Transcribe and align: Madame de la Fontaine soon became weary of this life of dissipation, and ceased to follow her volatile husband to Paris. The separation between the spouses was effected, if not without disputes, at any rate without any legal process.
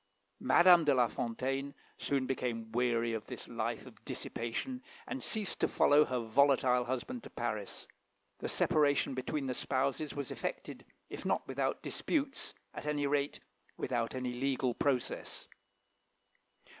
Madame 0.39 0.83
de 0.83 0.95
la 0.95 1.07
Fontaine 1.07 1.75
soon 1.99 2.25
became 2.25 2.71
weary 2.71 3.13
of 3.13 3.27
this 3.27 3.47
life 3.47 3.85
of 3.85 4.03
dissipation, 4.03 4.81
and 5.05 5.23
ceased 5.23 5.59
to 5.59 5.67
follow 5.67 6.05
her 6.05 6.19
volatile 6.21 6.85
husband 6.85 7.21
to 7.21 7.29
Paris. 7.29 7.85
The 8.39 8.49
separation 8.49 9.13
between 9.13 9.45
the 9.45 9.53
spouses 9.53 10.15
was 10.15 10.31
effected, 10.31 10.87
if 11.11 11.23
not 11.23 11.47
without 11.47 11.83
disputes, 11.83 12.55
at 12.73 12.87
any 12.87 13.05
rate 13.05 13.41
without 13.77 14.15
any 14.15 14.33
legal 14.33 14.73
process. 14.73 15.47